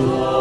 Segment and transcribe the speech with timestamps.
[0.00, 0.39] 新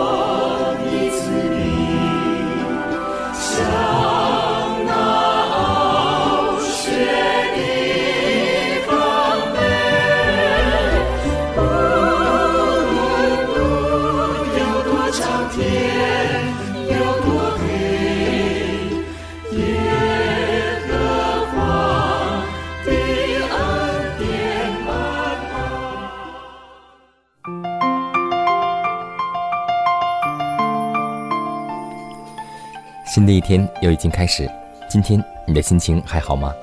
[33.50, 34.48] 天又已经开始，
[34.88, 36.54] 今天你的心情还好吗？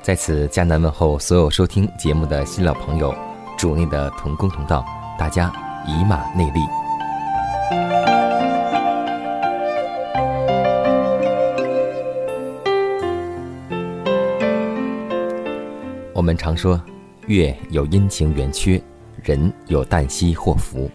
[0.00, 3.12] 在此，迦南问候所有收听节目的新老朋友，
[3.58, 4.84] 主内的同工同道，
[5.18, 5.52] 大家
[5.88, 6.60] 以马内利。
[16.14, 16.80] 我们常说，
[17.26, 18.80] 月有阴晴圆缺，
[19.24, 20.88] 人有旦夕祸福。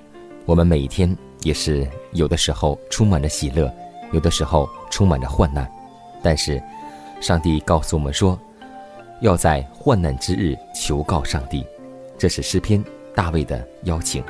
[0.46, 3.70] 我们每一天也是有的时候充满着喜乐。
[4.12, 5.70] 有的时候充满着患难，
[6.22, 6.62] 但是，
[7.20, 8.38] 上帝告诉我们说，
[9.22, 11.66] 要在患难之日求告上帝，
[12.17, 12.84] 这是诗篇
[13.16, 14.23] 大卫的邀请。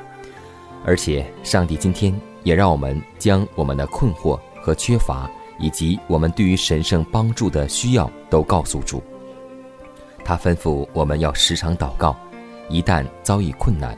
[0.85, 9.01] 而且，上帝今天也让我们将我们的困惑和缺乏，以及我们对于神圣帮助的需要都告诉主。
[10.23, 12.15] 他吩咐我们要时常祷告，
[12.69, 13.97] 一旦遭遇困难，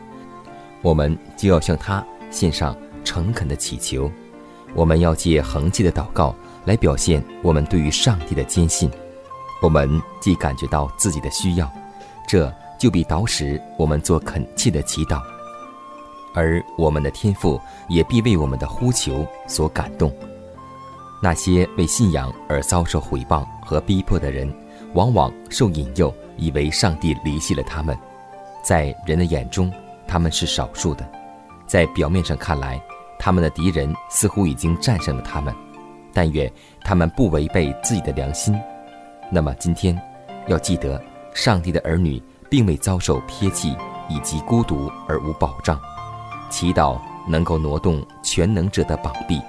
[0.81, 4.09] 我们就要向他献上诚恳的祈求。
[4.75, 6.35] 我们要借恒切的祷告
[6.65, 8.89] 来表现我们对于上帝的坚信。
[9.61, 11.71] 我们既感觉到自己的需要，
[12.27, 15.21] 这就比导使我们做恳切的祈祷，
[16.33, 20.13] 而我们的天赋也必为我们的呼求所感动。
[21.21, 24.53] 那些为信仰而遭受毁谤和逼迫的人，
[24.93, 27.97] 往往受引诱，以为上帝离弃了他们。
[28.61, 29.71] 在人的眼中，
[30.05, 31.09] 他们是少数的，
[31.65, 32.81] 在表面上看来。
[33.25, 35.55] 他们的敌人似乎已经战胜了他们，
[36.11, 36.51] 但愿
[36.81, 38.53] 他们不违背自己的良心。
[39.31, 39.97] 那么今天，
[40.49, 41.01] 要记得，
[41.33, 43.77] 上帝的儿女并未遭受撇弃
[44.09, 45.79] 以及孤独而无保障。
[46.49, 49.39] 祈祷能够挪动全能者的膀臂，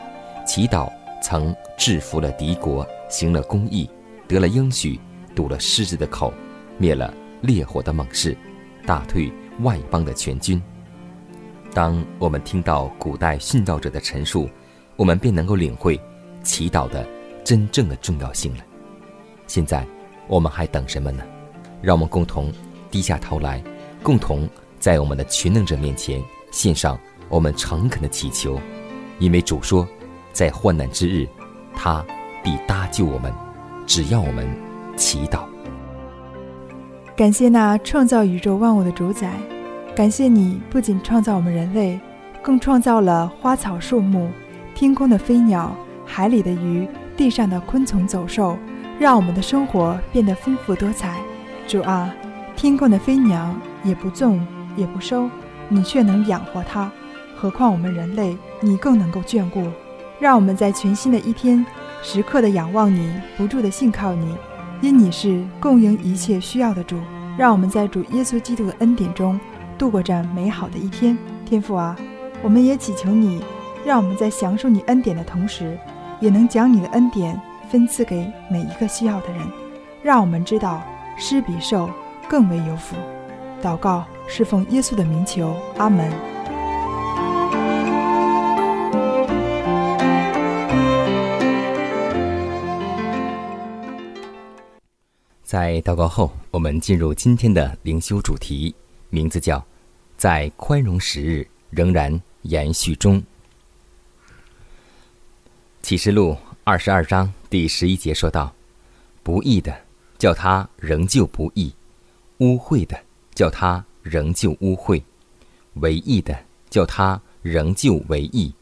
[0.47, 0.89] 祈祷
[1.21, 3.91] 曾制服了敌国，行了公义，
[4.29, 5.01] 得了应许，
[5.35, 6.33] 堵了狮子的口，
[6.79, 8.37] 灭了烈火的猛士，
[8.87, 9.33] 打退
[9.63, 10.63] 外邦的全军。
[11.75, 14.49] 当我们听到古代殉道者的陈述，
[14.95, 16.01] 我们便能够领会
[16.45, 17.05] 祈祷的
[17.43, 18.63] 真正的重要性了。
[19.49, 19.85] 现在，
[20.29, 21.25] 我们还等什么呢？
[21.83, 22.53] 让我们共同
[22.93, 23.61] 低下头来，
[24.05, 24.49] 共同
[24.79, 26.97] 在我们的全能者面前献上
[27.29, 28.59] 我们诚恳的祈求，
[29.19, 29.87] 因为主说，
[30.33, 31.29] 在患难之日，
[31.75, 32.05] 他
[32.43, 33.35] 必搭救我们，
[33.85, 34.49] 只要我们
[34.97, 35.41] 祈祷。
[37.17, 39.29] 感谢那创造宇宙万物的主宰。
[39.95, 42.01] 感谢你不仅创造我们人类，
[42.43, 44.29] 更创造了花草树木、
[44.75, 45.73] 天空的飞鸟、
[46.05, 48.59] 海里的鱼、地上的昆虫走兽，
[48.99, 51.21] 让我们的生活变得丰富多彩。
[51.69, 52.13] 主啊，
[52.57, 53.55] 天空的飞鸟
[53.85, 54.45] 也不种
[54.75, 55.31] 也不收，
[55.69, 56.91] 你却能养活它，
[57.37, 59.65] 何况我们人类，你更能够眷顾。
[60.19, 61.65] 让我们在全新的一天，
[62.03, 64.35] 时刻的仰望你，不住的信靠你，
[64.81, 66.99] 因你是供应一切需要的主。
[67.37, 69.39] 让我们在主耶稣基督的恩典中。
[69.79, 71.97] 度过这美好的一天，天父啊，
[72.43, 73.43] 我们也祈求你，
[73.85, 75.79] 让我们在享受你恩典的同时，
[76.21, 79.41] 也能将你的恩典分赐给每一个需要的人，
[80.03, 80.83] 让我们知道
[81.17, 81.91] 施比受
[82.29, 82.97] 更为有福。
[83.63, 86.11] 祷告是奉耶稣的名求，阿门。
[95.43, 98.75] 在祷告后，我们进入今天的灵修主题。
[99.15, 99.65] 名字叫，
[100.17, 103.23] 在宽容时日仍然延续中。
[105.83, 108.53] 启示录二十二章第十一节说道
[109.23, 109.73] ：“不义的
[110.19, 111.73] 叫他仍旧不义，
[112.39, 113.01] 污秽的
[113.37, 115.01] 叫他仍旧污秽，
[115.75, 116.37] 唯义的
[116.69, 118.53] 叫他仍旧唯义，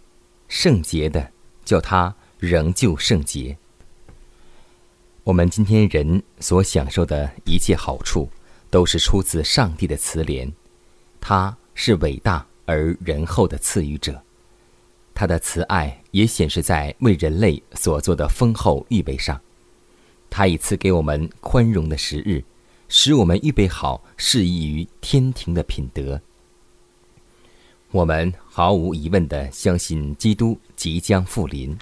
[0.48, 1.32] 圣洁的
[1.64, 3.56] 叫他仍旧圣洁。
[5.24, 8.28] 我们今天人所享受的一切好处，
[8.72, 10.50] 都是出自上帝的慈怜，
[11.20, 14.18] 他是伟大而仁厚的赐予者。
[15.12, 19.38] 他的慈爱也显示在为人类所做的丰厚预备上。
[20.30, 22.42] 他以赐给我们宽容的时日，
[22.88, 26.18] 使我们预备好适宜于天庭的品德。
[27.90, 31.76] 我们毫无疑问地相信基督即将复临，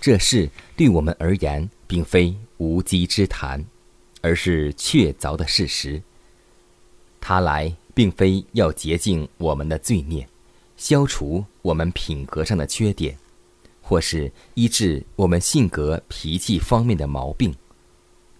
[0.00, 3.64] 这事对我们而言并非无稽之谈，
[4.20, 6.02] 而是确凿的事实。
[7.26, 10.28] 他来并非要洁净我们的罪孽，
[10.76, 13.16] 消除我们品格上的缺点，
[13.80, 17.54] 或是医治我们性格脾气方面的毛病。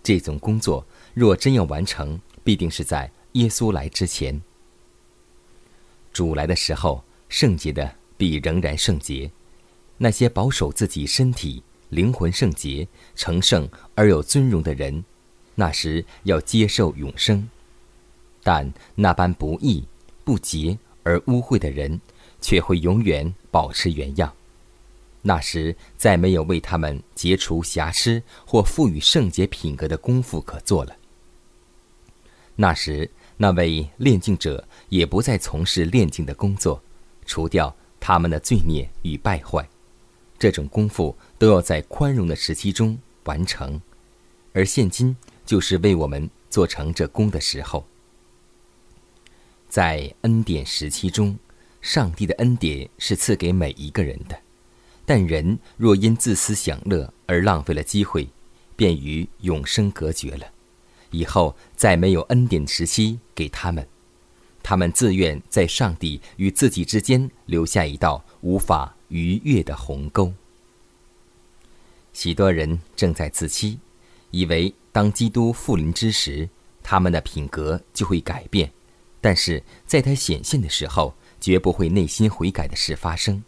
[0.03, 4.39] 这种工作若真要完成，必定是在耶稣来之前。
[6.13, 9.31] 主来的时候，圣洁的必仍然圣洁；
[9.97, 12.87] 那些保守自己身体、灵魂圣洁、
[13.17, 15.03] 成圣而有尊荣的人，
[15.55, 17.49] 那时要接受永生。
[18.45, 19.85] 但那般不义、
[20.23, 22.01] 不洁而污秽的人，
[22.41, 24.33] 却会永远保持原样。
[25.23, 30.95] 那时再没有为他们解除瑕疵或赋予圣洁品格的功夫可做了。
[32.55, 33.11] 那时。
[33.37, 36.81] 那位炼净者也不再从事炼净的工作，
[37.27, 39.69] 除掉他们的罪孽与败坏，
[40.39, 43.83] 这种功夫都要在宽容的时期中完成，
[44.53, 47.85] 而现今就是为我们做成这功的时候。
[49.75, 51.37] 在恩典时期中，
[51.81, 54.39] 上帝的恩典是赐给每一个人的，
[55.05, 58.29] 但人若因自私享乐而浪费了机会，
[58.77, 60.47] 便与永生隔绝了。
[61.11, 63.85] 以后再没有恩典时期给他们，
[64.63, 70.33] 他们自愿在上帝与自己之间留下一道无法逾越的鸿沟。
[72.13, 73.81] 许多人正在自欺，
[74.31, 76.49] 以为当基督复临之时，
[76.81, 78.71] 他们的品格就会改变，
[79.25, 83.43] 但是在他显现的时候，绝不会内心悔改的事发生。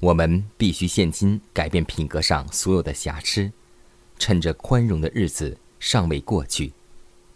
[0.00, 3.52] 我们必须现今改变品格上所有的瑕疵，
[4.18, 6.72] 趁着宽容的日子尚未过去。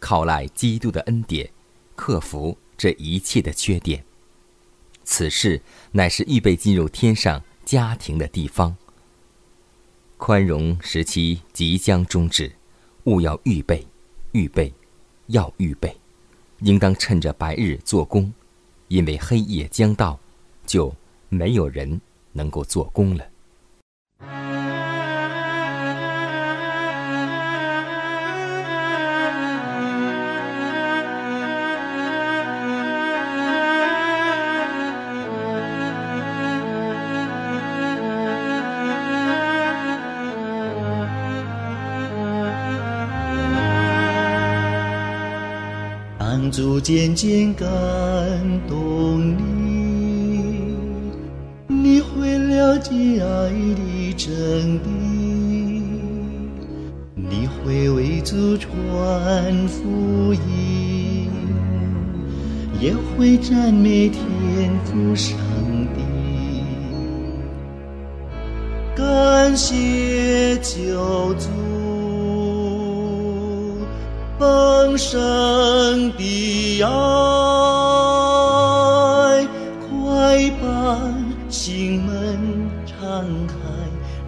[0.01, 1.49] 靠赖基督的恩典，
[1.95, 4.05] 克服这一切的缺点。
[5.05, 5.63] 此事
[5.93, 8.77] 乃是预备进入天上家庭的地方。
[10.17, 12.51] 宽容时期即将终止，
[13.05, 13.87] 务要预备，
[14.33, 14.75] 预备，
[15.29, 15.97] 要预备，
[16.63, 18.33] 应当趁着白日做工，
[18.89, 20.19] 因为黑夜将到，
[20.65, 20.95] 就
[21.29, 22.01] 没有人
[22.33, 23.25] 能够做工了。
[46.53, 47.67] 主渐渐感
[48.69, 50.77] 动你，
[51.67, 54.85] 你会了解爱的真谛，
[57.15, 58.69] 你会为主传
[59.67, 61.31] 福音，
[62.79, 64.23] 也会赞美天
[64.85, 65.39] 父上
[65.95, 66.03] 帝，
[68.95, 71.49] 感谢救主。
[74.93, 76.91] 丰盛的爱，
[79.89, 80.99] 快把
[81.49, 82.39] 心门
[82.85, 83.55] 敞开，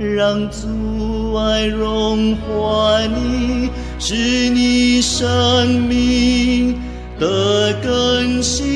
[0.03, 3.69] 让阻碍融化你，
[3.99, 4.15] 是
[4.49, 6.81] 你生命
[7.19, 8.74] 的更新。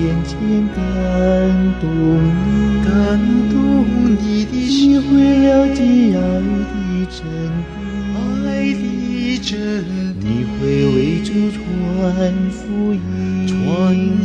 [0.00, 0.38] 渐渐
[0.74, 0.80] 感
[1.78, 1.84] 动
[2.24, 2.88] 你，感
[3.50, 3.84] 动
[4.16, 5.78] 你的心，会了解
[6.16, 6.18] 爱
[6.70, 6.72] 的
[7.10, 7.20] 真
[7.68, 7.68] 谛，
[8.48, 8.80] 爱的
[9.42, 9.52] 真
[9.84, 10.24] 谛，你
[10.56, 10.58] 会
[10.96, 11.60] 为主传
[12.50, 13.54] 福音，传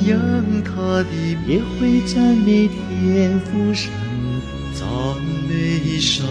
[0.07, 0.15] 扬
[0.63, 1.11] 他的，
[1.45, 3.91] 也会赞美天父上，
[4.73, 4.85] 赞
[5.49, 6.25] 美上，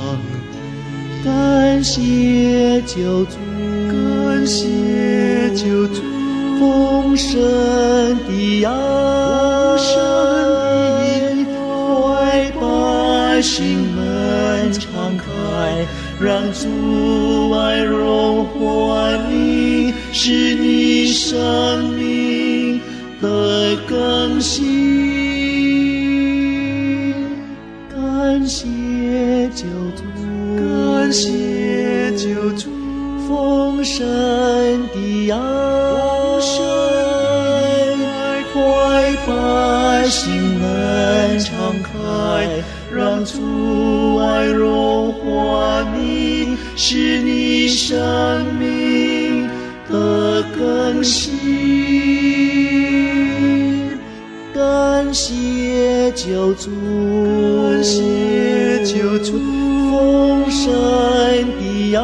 [1.23, 3.37] 感谢救主，
[3.91, 6.24] 感谢救主。
[6.59, 7.41] 丰盛
[8.29, 9.93] 的爱，丰盛
[11.45, 12.63] 的快把
[13.41, 15.25] 心门敞开，
[16.21, 20.85] 让主爱融化你，使你。
[21.07, 21.35] 生
[56.95, 59.33] 感谢救主，
[59.91, 60.73] 丰盛
[61.59, 62.01] 的爱，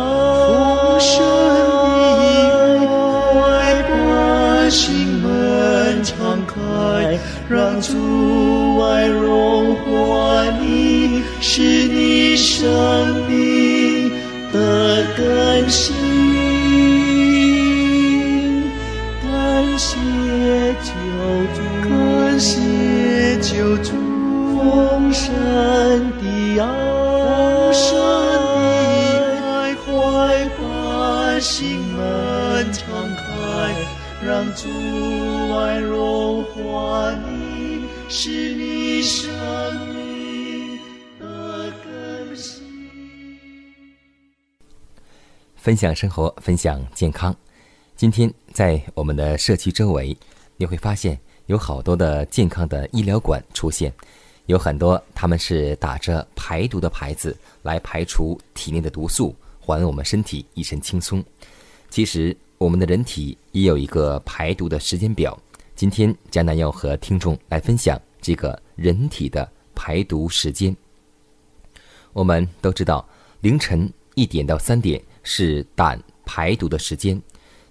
[45.71, 47.33] 分享生活，分享健康。
[47.95, 50.17] 今天在我们的社区周围，
[50.57, 53.93] 你会发现有好多的健康的医疗馆出现，
[54.47, 61.23] 有很多他们是打着排毒的牌子来排除体内的毒素，还我们身体一身轻松。
[61.89, 65.41] 其实我们的人体也有一个排毒的时间表。
[65.77, 70.77] 今天江南要和听众来分享这个人体的排毒时间。
[72.13, 73.09] 我们都知道，
[73.41, 77.21] 凌晨一点到三点是胆排毒的时间，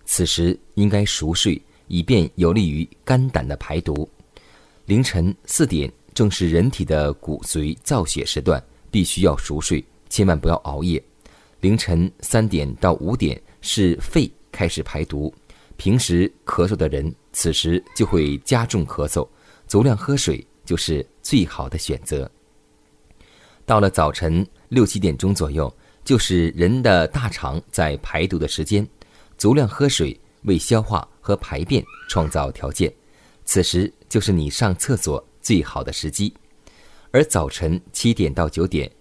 [0.05, 4.09] 此时应该熟睡，以便有利于肝胆的排毒。
[4.85, 11.01] 凌晨四点正是人体的骨髓造血时段，必须要熟睡，千万不要熬夜。
[11.61, 15.33] 凌晨三点到五点是肺开始排毒，
[15.77, 19.27] 平时咳嗽的人，此时就会加重咳嗽，
[19.67, 22.29] 足量喝水就是最好的选择。
[23.65, 25.71] 到了早晨六七点钟左右，
[26.03, 28.87] 就是人的大肠在排毒的时间，
[29.37, 32.91] 足量喝水为消化和排便创造条件，
[33.45, 36.33] 此时就是你上厕所最好的时机。
[37.11, 38.91] 而早晨七点到九点，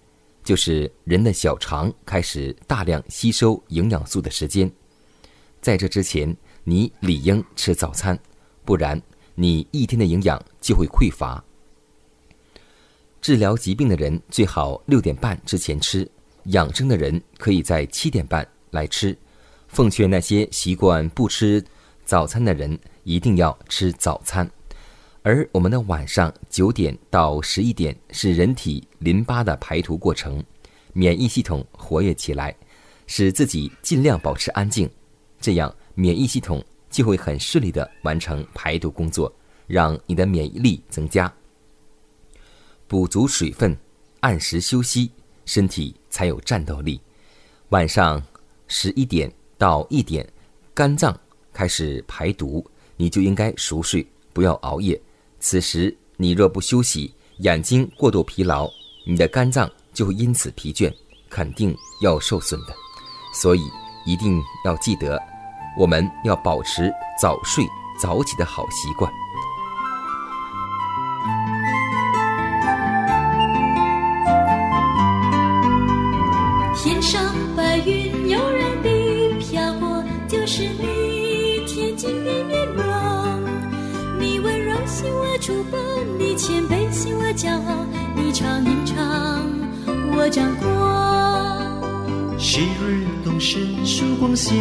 [0.42, 4.70] 就是人的小肠开始大量吸收营养素的时间。
[5.60, 8.18] 在这之前，你理应吃早餐，
[8.64, 9.00] 不然
[9.34, 11.42] 你一天的营养就会匮乏。
[13.20, 16.08] 治疗疾病的人最好六点半之前吃，
[16.48, 19.16] 养生的人可以在七点半来吃。
[19.68, 21.62] 奉劝那些习惯不吃
[22.04, 24.50] 早餐的人，一定要吃早餐。
[25.22, 30.42] 而我们的晚上九点到十一点是人体淋巴的排毒过程，
[30.94, 32.54] 免疫系统活跃起来，
[33.06, 34.88] 使自己尽量保持安静，
[35.38, 39.30] 这样免疫系统就会很顺利的完成排毒工作，
[39.66, 41.30] 让你的免疫力增加。
[42.86, 43.76] 补足水分，
[44.20, 45.10] 按时休息，
[45.44, 47.00] 身体才有战斗力。
[47.68, 48.20] 晚上
[48.66, 50.28] 十一点到一点，
[50.74, 51.16] 肝脏
[51.52, 55.00] 开始排毒，你就应该熟睡，不要熬夜。
[55.38, 58.68] 此时你若不休息，眼睛过度疲劳，
[59.06, 60.92] 你的肝脏就会因此疲倦，
[61.30, 61.72] 肯定
[62.02, 62.74] 要受损的。
[63.32, 63.60] 所以
[64.04, 65.22] 一定要记得，
[65.78, 67.64] 我们要保持早睡
[68.02, 69.08] 早起的好习惯。
[90.28, 90.68] 我掌过。
[92.36, 94.54] 昔日东升，曙光显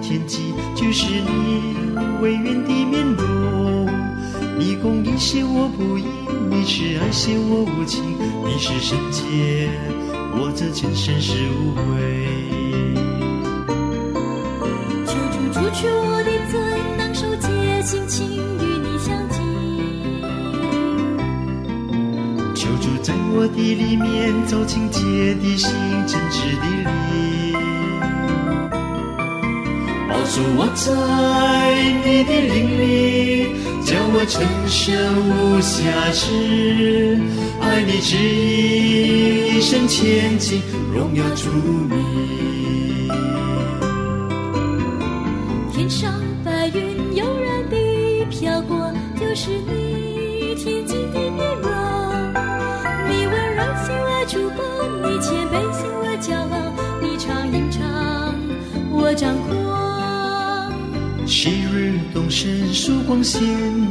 [0.00, 1.74] 天际，就是你
[2.22, 3.88] 威严的面容。
[4.56, 6.04] 你公义显我不义，
[6.48, 8.00] 你慈爱显我无情，
[8.46, 9.68] 你是圣洁，
[10.38, 11.82] 我这前生是无悔。
[15.04, 16.60] 求主除去我的罪，
[16.96, 18.37] 当受戒心情
[23.40, 24.98] 我的里面走进洁
[25.36, 25.70] 的心，
[26.08, 27.54] 真挚的灵。
[30.08, 30.82] 保守我在
[32.04, 33.54] 你的灵里，
[33.84, 34.82] 叫我成圣
[35.30, 35.78] 无瑕
[36.10, 36.20] 疵。
[37.60, 40.60] 爱你旨意，一生前进，
[40.92, 41.48] 荣耀主
[41.88, 42.37] 名。
[54.28, 54.62] 主保，
[55.08, 56.54] 你谦卑心我骄傲，
[57.00, 57.80] 你常隐藏
[58.92, 60.70] 我张狂。
[61.26, 63.40] 昔日东升曙光显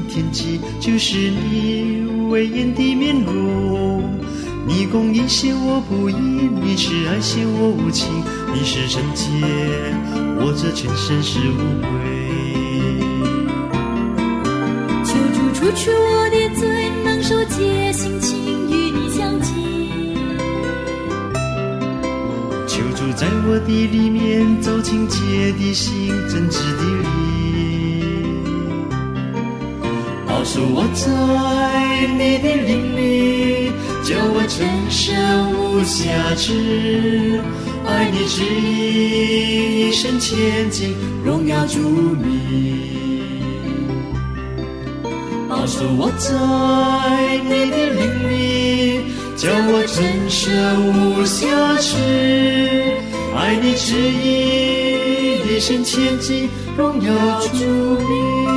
[0.08, 4.04] 天际，就是你威严的面容。
[4.68, 8.08] 你公义显我不义，你慈爱显我无情，
[8.54, 9.26] 你是圣洁，
[10.40, 11.90] 我这全身是无愧。
[15.04, 16.87] 求主除去我的罪，
[23.18, 25.18] 在我的里面走清洁
[25.54, 28.86] 的心，真挚的灵，
[30.28, 33.72] 保守我在你的灵里，
[34.04, 35.18] 叫我成圣
[35.52, 36.06] 无瑕
[36.36, 37.42] 疵。
[37.88, 40.94] 爱你旨意，一生前进，
[41.26, 42.22] 荣耀主名。
[45.50, 46.30] 保守我在
[47.46, 49.02] 你的灵里，
[49.36, 50.46] 叫我真圣
[50.94, 51.48] 无瑕
[51.82, 51.98] 疵。
[53.38, 58.57] 爱你旨意，一生前进，荣耀主名。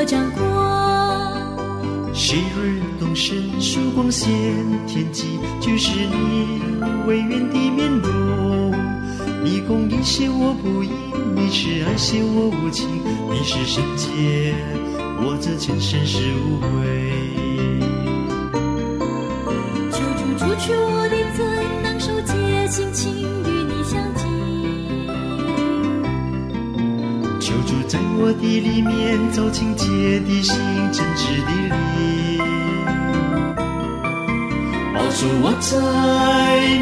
[0.00, 0.40] 我张光。
[2.14, 4.30] 昔日东升曙光显
[4.86, 6.62] 天际，就是你
[7.06, 8.72] 威远的面容。
[9.44, 10.88] 你公义显我不义，
[11.36, 12.88] 你慈爱显我无情，
[13.30, 14.54] 你是圣洁，
[15.20, 16.70] 我这前生是无悔。
[19.92, 21.44] 求主除去我的罪，
[21.82, 22.32] 能受戒
[22.68, 23.19] 心情
[27.90, 29.84] 在我的里面走清洁
[30.20, 30.54] 的心，
[30.92, 32.38] 真挚的灵，
[34.94, 35.74] 保守我在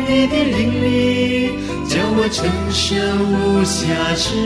[0.07, 1.57] 你的灵里，
[1.89, 2.93] 叫我成圣
[3.25, 3.79] 无瑕
[4.17, 4.37] 疵。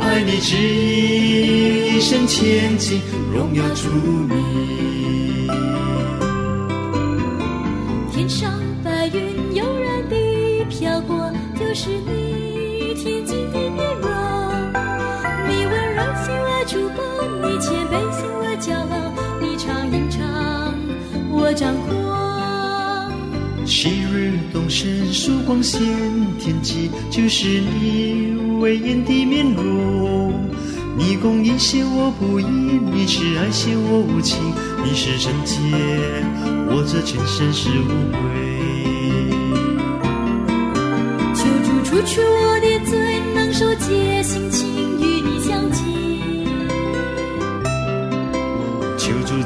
[0.00, 3.90] 爱你旨意，一生前进，荣耀主
[4.26, 4.32] 名。
[8.10, 8.50] 天上
[8.82, 12.13] 白云悠然地飘过，就是你
[21.54, 23.12] 张狂。
[23.66, 25.80] 昔日东升曙光显
[26.38, 30.32] 天际，就是你威严的面容。
[30.96, 34.38] 你公义显我不义，你慈爱显我无情，
[34.84, 35.56] 你是圣洁，
[36.68, 38.18] 我这全身是无愧。
[41.34, 44.83] 求主除去我的罪，能受戒心情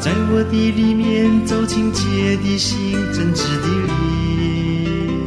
[0.01, 5.19] 在我的里面走清洁的心，真挚的灵，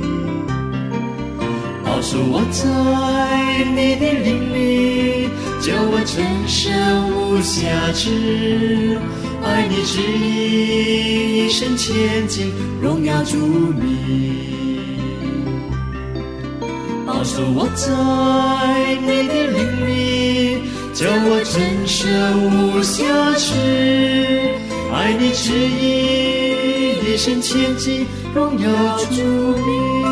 [1.83, 2.63] 保守我在
[3.75, 5.29] 你的灵里，
[5.59, 6.71] 叫我成圣
[7.11, 8.97] 无瑕疵。
[9.43, 13.77] 爱你旨意，一生前进，荣耀主名。
[17.05, 17.85] 保守我在
[19.01, 20.61] 你的灵里，
[20.93, 22.07] 叫我真圣
[22.47, 23.03] 无瑕
[23.35, 23.51] 疵。
[24.93, 30.11] 爱你旨意，一生前进，荣耀主名。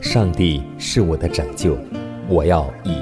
[0.00, 1.78] 上帝是我的拯救，
[2.28, 3.01] 我要以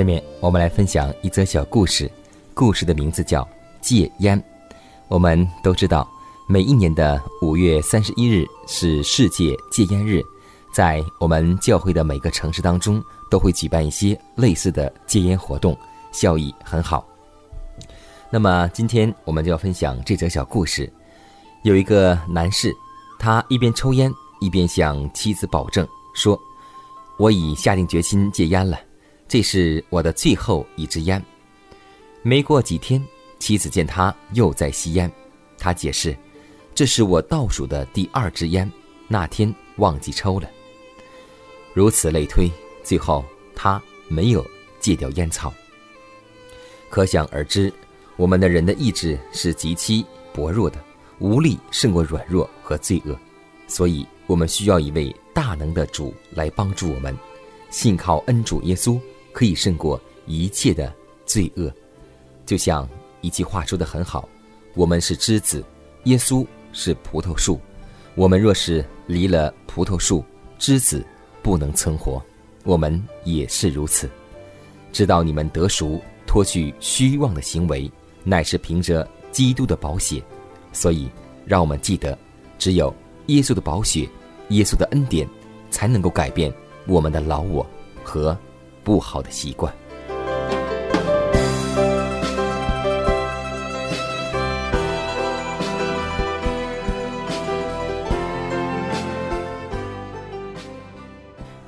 [0.00, 2.10] 下面我们来分享一则小故事，
[2.54, 3.42] 故事的名字叫
[3.82, 4.40] 《戒烟》。
[5.08, 6.10] 我们都知道，
[6.48, 10.22] 每一年的五月三十一日是世界戒烟日。
[10.72, 15.76] 在我们教会的每个城市当中，都会举办一些类似的戒烟活动，
[16.12, 17.06] 效益很好。
[18.30, 20.90] 那么今天我们就要分享这则小故事。
[21.62, 22.74] 有一个男士，
[23.18, 24.10] 他一边抽烟，
[24.40, 26.40] 一边向妻子保证说
[27.20, 28.80] ：“我已下定决心戒烟了，
[29.30, 31.24] 这是我的最后一支烟。”
[32.20, 33.00] 没过几天，
[33.38, 35.08] 妻子见他又在吸烟，
[35.56, 36.16] 他解释
[36.74, 38.68] ：“这是我倒数的第二支烟，
[39.06, 40.50] 那天忘记抽了。”
[41.72, 42.50] 如此类推，
[42.82, 44.44] 最后他没有
[44.80, 45.54] 戒掉烟草。
[46.88, 47.72] 可想而知，
[48.16, 50.82] 我们的人的意志是极其薄弱的，
[51.20, 53.16] 无力胜过软弱和罪恶，
[53.68, 57.16] 所以我们需要一位大能的主来帮助我们。
[57.70, 59.00] 信靠恩主耶稣，
[59.32, 60.92] 可以胜过一切的
[61.24, 61.72] 罪恶。
[62.44, 62.88] 就像
[63.20, 64.28] 一句话说的很好
[64.74, 65.64] ：“我们是枝子，
[66.04, 67.60] 耶稣是葡萄树。
[68.14, 70.24] 我们若是离了葡萄树，
[70.58, 71.04] 枝子。”
[71.42, 72.22] 不能存活，
[72.64, 74.06] 我们也是如此。
[74.92, 77.90] 知道你们得赎，脱去虚妄的行为，
[78.24, 80.22] 乃是凭着基督的宝血。
[80.70, 81.08] 所以，
[81.46, 82.16] 让我们记得，
[82.58, 82.94] 只有
[83.28, 84.06] 耶稣的宝血、
[84.50, 85.26] 耶稣的恩典，
[85.70, 86.52] 才能够改变
[86.86, 87.66] 我们的老我
[88.04, 88.36] 和
[88.82, 89.72] 不好的习惯。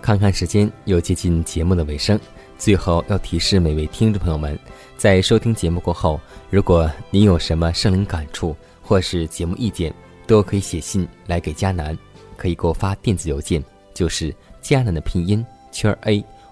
[0.00, 2.18] 看看时间，又接近节目的尾声。
[2.58, 4.58] 最后要提示每位听众朋友们，
[4.96, 6.20] 在收听节目过后，
[6.50, 9.94] 如果您有什么生灵感触或是节目意见，
[10.26, 11.96] 都可以写信来给佳楠，
[12.36, 16.22] 可以给我发电子邮件，就是佳楠的拼音圈 a